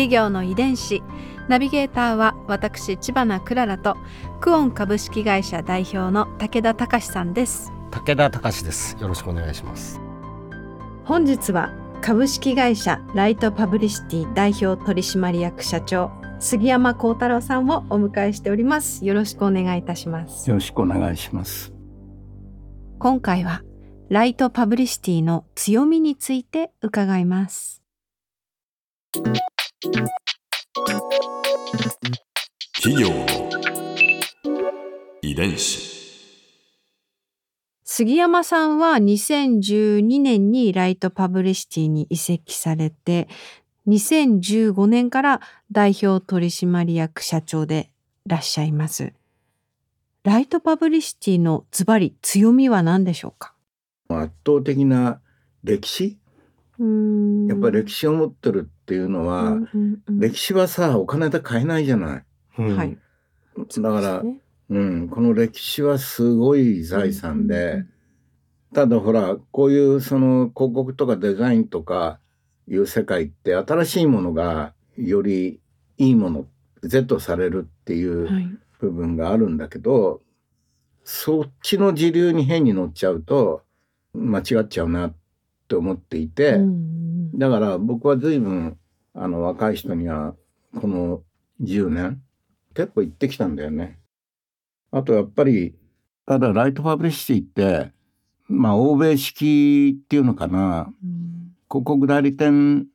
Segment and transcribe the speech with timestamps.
[0.00, 1.02] 企業の遺伝子。
[1.46, 3.98] ナビゲーターは私千葉なクララと
[4.40, 7.70] クオン株式会社代表の武田隆さんです。
[7.90, 8.96] 武田隆です。
[8.98, 10.00] よろしくお願いします。
[11.04, 19.04] 本日は株式会社ライトパブリシティ代表取締役社長杉山幸太郎さんをお迎えしております。
[19.04, 20.48] よろしくお願いいたします。
[20.48, 21.74] よろしくお願いします。
[22.98, 23.62] 今回は
[24.08, 27.82] ライトパブリシティの強みについて伺います
[32.82, 33.26] 企業の
[35.22, 35.88] 遺伝子。
[37.84, 43.28] 杉山さんは2012年にライトパブリシティに移籍されて
[43.86, 45.40] 2015年から
[45.72, 47.90] 代表取締役社長で
[48.26, 49.14] いらっしゃいます。
[50.24, 53.54] ライトパブリシティのズバリ強みは何でしょうか？
[54.10, 55.22] 圧倒的な
[55.64, 56.18] 歴史？
[57.48, 60.18] やっぱり歴史を持ってるっていうのは、うんうんうん。
[60.18, 62.24] 歴史はさお金で買えないじゃない。
[62.58, 62.76] うん。
[62.76, 62.98] はい
[63.56, 64.38] だからね。
[64.70, 67.84] うん、この歴史はすごい財産で、
[68.72, 72.18] ただほらこういうその広告とかデザインとか
[72.66, 75.60] いう世界って新しいものがより
[75.98, 76.46] いいもの
[76.82, 78.48] Z されるっていうはい。
[78.80, 80.22] 部分があるんだけど、
[81.04, 83.62] そっちの時流に変に乗っちゃうと
[84.14, 85.14] 間違っちゃうなっ
[85.68, 87.38] て思っていて、うん。
[87.38, 88.76] だから僕は随分
[89.14, 90.34] あの若い人には
[90.80, 91.22] この
[91.62, 92.22] 10年
[92.74, 93.98] 結構行ってきたんだよね。
[94.92, 95.74] あとやっぱり
[96.26, 97.92] ただライトパブリシティって
[98.48, 101.30] まあ欧米式っていうのかなうん
[101.70, 102.86] 広告代理店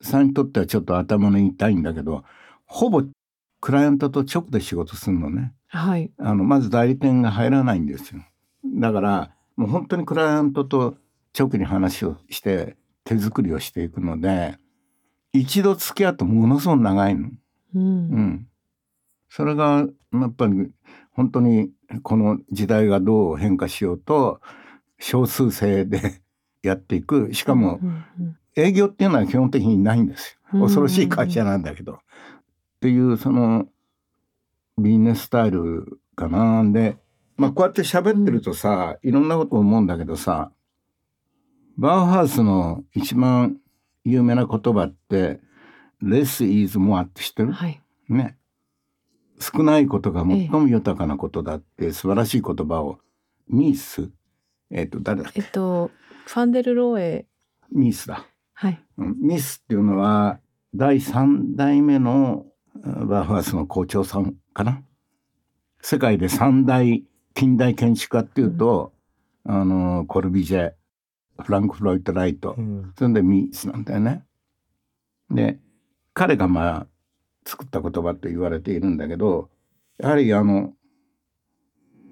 [0.00, 2.24] さんにとってはちょっと頭の痛いんだけど
[2.66, 3.02] ほぼ
[3.60, 5.54] クライアントと直で仕事するのね。
[5.68, 8.22] はいあのまず代理店が入らないんですよ。
[8.64, 10.96] だからもう本当にクライアントと
[11.38, 14.58] 直に話をして手作りをしていくので
[15.32, 17.30] 一度付き合うとものすごく長いの。
[17.74, 18.48] うんうん。
[19.28, 20.70] それがやっぱり
[21.12, 21.70] 本当に
[22.02, 24.40] この時代がどう変化しようと
[24.98, 26.22] 少数制で
[26.62, 27.80] やっていくしかも
[28.56, 30.66] 営業っていうのは基本的にないんですうんよ。
[30.66, 31.94] 恐ろしい会社なんだけど。
[31.94, 31.98] っ
[32.80, 33.68] ていうその
[34.78, 36.96] ビジネススタイルかなんで、
[37.36, 40.52] まあこうやって喋ってるとさ、いろんなこと思うんだけどさ、
[41.76, 43.56] バウハウスの一番
[44.08, 45.40] 有名な言葉って、
[46.02, 47.52] less is more って知ってる？
[47.52, 47.80] はい。
[48.08, 48.36] ね。
[49.40, 52.98] 少ないことが最も豊かなことだって素晴らしい言葉を、
[53.48, 54.10] ミース？
[54.70, 55.40] えっ、と、誰だっけ？
[55.40, 55.90] えっと
[56.26, 57.26] ファンデルローエ。
[57.72, 58.26] ミースだ。
[58.54, 58.82] はい。
[58.96, 59.16] うん。
[59.20, 60.40] ミスっていうのは
[60.74, 62.46] 第3代目の
[62.82, 64.82] うんバウハウスの校長さんかな？
[65.80, 67.04] 世界で三大
[67.34, 68.92] 近代建築家っていうと、
[69.44, 70.72] あのコルビジェ
[71.42, 74.24] フランク・ロイド・ライト、うんそれでミスなんだよね。
[75.30, 75.58] で
[76.14, 76.86] 彼がまあ
[77.46, 79.50] 作った言葉と言われているんだけど
[79.98, 80.72] やはりあの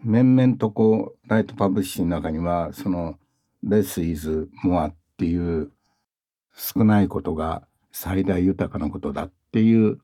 [0.03, 3.19] 脈々とこうライトパブリシティの中にはその
[3.67, 5.73] 「less is more」っていう
[6.55, 9.99] 少ないことが最大豊かなことだっていう、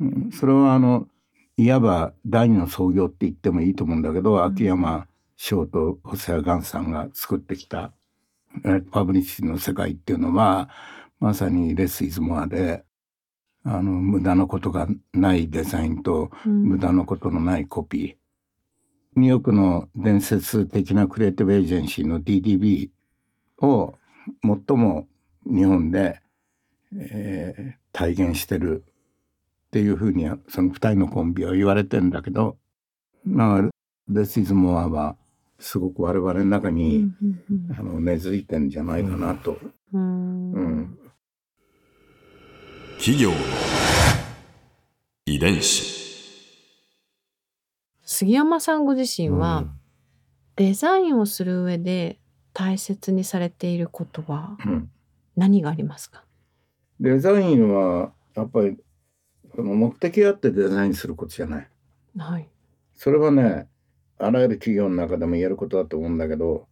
[0.00, 1.08] うんそれはあの
[1.56, 5.06] いわば第二の創業って言ってもいいと思うんだけど、秋山
[5.36, 8.05] 翔と細谷岩さんが作ってきたえー
[8.90, 10.68] パブリッシュの世界っていうのは
[11.20, 12.84] まさにレスイズモアで
[13.64, 16.62] あの無駄なことがないデザインとうん。
[16.64, 22.90] 無駄なことのないコピー、ニューヨークの伝説的なクリエイティブエージェンシーの DDB
[23.58, 23.94] を
[24.42, 25.08] 最も
[25.44, 26.20] 日本で、
[26.94, 28.84] えー体現してる
[29.68, 32.58] っていうふうにはその二人のコンビは言われてんだけど
[33.24, 33.70] まあ
[34.08, 35.16] レスイズモアは
[35.58, 39.58] すごく我々の中に、うんうんあの根付いてんじゃないかなと。
[39.92, 40.98] うんううんん。
[42.98, 43.36] 企業の
[45.26, 45.96] 遺伝子。
[48.04, 49.70] 杉山さんご自身は、うん
[50.56, 52.18] デザインをする上で
[52.54, 54.90] 大切にされていることはうん
[55.36, 56.24] 何がありますか？
[56.98, 58.78] デザインはやっぱり
[59.54, 61.68] その目的があってデザインすることじゃない。
[62.16, 62.48] はい。
[62.94, 63.68] それはね
[64.18, 66.66] あらゆる企業の中でも言えることだと思うんだけど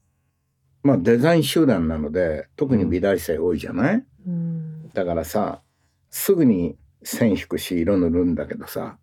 [0.83, 4.91] まあデザイン集団なので特に美大生多いじゃない、うん。
[4.91, 5.63] だからさ
[6.11, 8.99] すぐに線引くし色塗るんだけどさ。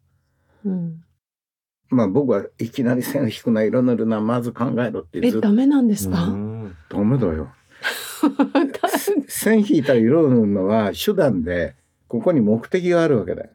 [0.63, 1.03] うん、
[1.89, 5.41] まあ僕はいきなり線引くな色塗るなまず考えろってえずっと。
[5.41, 6.75] ダメなんですか、うん。
[6.87, 7.51] ダメだよ。
[9.27, 11.75] 線引いたり色を塗るのは手段で
[12.07, 13.49] ここに目的があるわけだよ。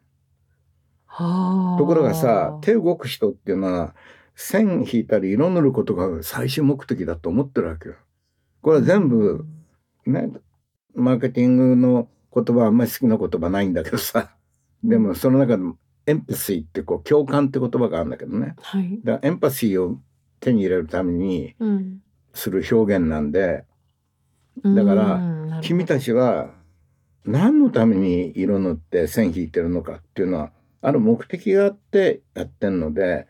[1.07, 1.79] はあ。
[1.79, 3.95] ところがさ手動く人っていうのは
[4.37, 7.97] 線引いたり色塗ることが最終目的だと思ってるわけよ。
[8.61, 9.47] これは全部
[10.05, 10.31] ね
[10.95, 14.31] マーケティングの言葉はあんまり好きな言葉ないんだけどさ。
[14.85, 18.55] でもその中でもエンパシーってこう共感って言葉があるんだけどね。
[18.61, 19.99] はい、だからエンパシーを
[20.39, 22.03] 手に入れるためにうん、
[22.35, 23.65] する表現なんで。
[24.63, 25.63] だからうんなるほど。
[25.63, 26.51] 君たちは
[27.25, 33.27] 何のために色塗って線引いてるのかっていうのはある目的があってやってんので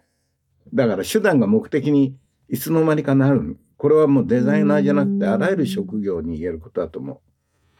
[0.73, 2.17] だから手段が目的に
[2.49, 3.59] いつの間にかなる。
[3.77, 5.33] これはもうデザイナーじゃなくてうん。
[5.33, 7.21] あらゆる職業に言えることだと思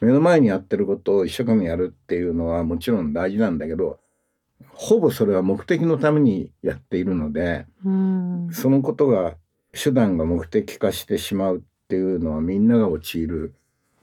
[0.01, 0.05] う。
[0.05, 3.99] 目の前にやってることを一生懸命やるっていうのはもちろん大事なんだけど
[4.75, 8.49] ほぼそれは目的のためにやっているのでうん。
[8.53, 9.37] そのことが
[9.73, 13.55] 手段が目的化してしまうっていうのはみんなが陥る。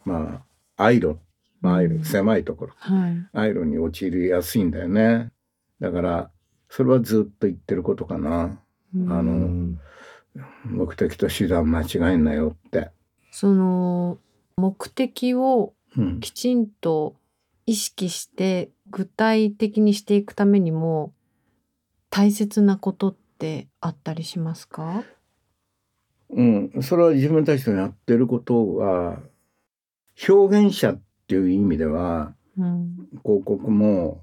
[0.06, 0.44] ま
[0.78, 1.20] あアイロ
[1.62, 2.04] まあアイロうん。
[2.04, 2.74] 狭いところ。
[2.78, 3.28] はい。
[3.34, 5.32] アイロに陥りやすいんだよね。
[5.80, 6.32] だから
[6.70, 8.44] それはずっと言ってることかな。
[8.46, 8.60] うん
[8.96, 9.80] あのうん
[10.66, 12.90] 目的と手段間違えんなよって、
[13.32, 14.18] その
[14.58, 17.16] 目的をうん、きちんと
[17.68, 21.14] 意識して具体的にしていくためにも
[22.10, 25.04] 大切なことってあったりしますか？
[26.32, 29.20] うん、それは自分たちのやってることは
[30.28, 34.22] 表現者っていう意味ではうん、広告も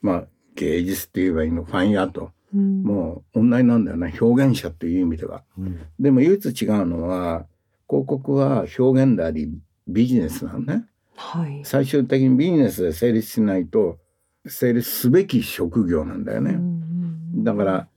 [0.00, 0.24] まあ
[0.54, 5.42] 芸術って言えばいいのファインアートうん、もう同じなんだよね表現者っていう意味では。
[5.58, 7.46] うんでも唯一違うのは
[7.88, 9.52] 広告は表現であり
[9.86, 10.84] ビジネスなのね。
[11.16, 11.62] はい。
[11.64, 13.98] 最終的にビジネスで成立しないと
[14.46, 16.52] 成立すべき職業なんだよね。
[16.52, 17.88] うんだから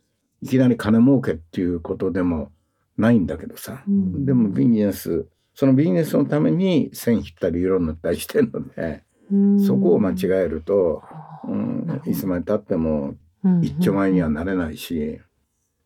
[0.42, 2.52] いきなり金儲けっていうことでも
[2.98, 3.84] ないんだけどさ。
[3.88, 11.04] うんでもビジネスそのビジネスのために線引ったり色塗ったりしてるので、うんそこを間違えると、
[11.48, 13.20] うんいつまでたってもうん
[13.62, 15.20] 一丁前にはなれないし、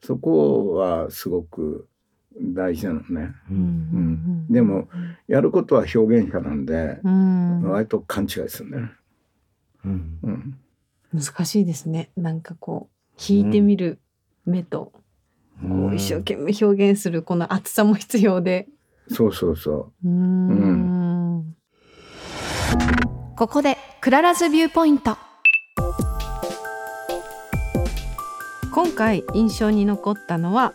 [0.02, 1.88] そこはすごく
[2.38, 3.34] 大事なのね。
[3.50, 4.88] ううんんでも
[5.28, 7.64] やることは表現者なんで、うん。
[7.64, 8.92] 割と勘違いするんだよね。
[9.86, 10.20] うん。
[10.24, 10.58] うん。
[11.14, 12.12] 難しいですね。
[12.18, 14.00] なんかこう引いてみる
[14.46, 14.92] 目と、
[15.62, 18.68] こう一生懸命表現するこの熱さも必要で。
[19.10, 20.08] そうそうそう。
[20.08, 21.56] ーん。
[23.38, 25.18] ここで Clara's Viewpoint
[28.76, 30.74] 今回印象に残ったのは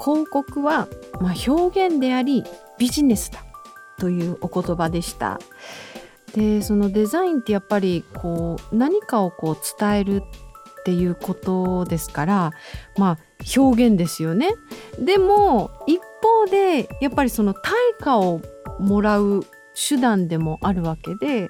[0.00, 0.86] 広告は、
[1.20, 2.44] ま、表現であり
[2.78, 3.44] ビジネスだ
[3.98, 5.40] というお言葉でした。
[6.36, 12.52] でそのデザインってやっぱりこう何かをこう伝えるっていうことですから
[12.96, 14.48] まあ表現ですよね。
[14.96, 18.40] でも一方でやっぱりその対価を
[18.78, 21.48] もらう手段でもあるわけで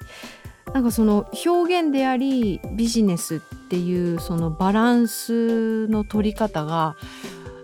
[0.73, 3.39] なんかその表現でありビジネスっ
[3.71, 6.97] ていうそのバランスの取り方が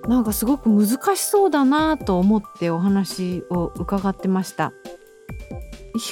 [0.08, 0.88] なんかすごく難
[1.18, 4.72] しそうだなと思ってお話を伺ってました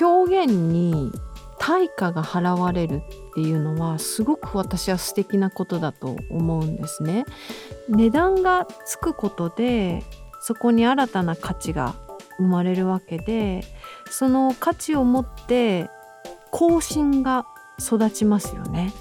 [0.02, 1.14] 表現に
[1.60, 7.24] 対価が払われるっていうのはすごく私は素敵なことだと思うんですね
[7.88, 10.04] 値段がつくことで
[10.42, 11.96] そこに新たな価値が
[12.36, 13.64] 生まれるわけで
[14.12, 15.90] その価値を持って
[16.52, 17.46] 更新が
[17.80, 18.94] 育ちますよね。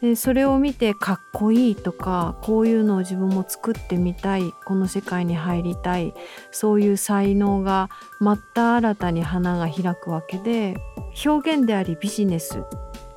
[0.00, 6.14] でそれを見てかっこいいとかこういうのを自分も作ってみたいこの世界に入りたい
[6.50, 10.76] そういう才能がまた新たに花が開くわけで
[11.24, 12.62] 表現でありビジネス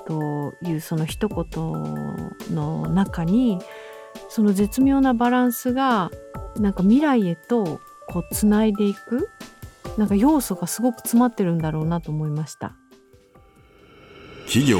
[0.06, 1.46] というその一言
[2.54, 3.60] の中に
[4.30, 6.12] その絶妙なバランスが
[6.58, 9.30] なんか未来へとこうつないでいく
[9.98, 12.74] なんか要素がすごく詰まってるんだろうなと思いました。
[14.46, 14.80] 企業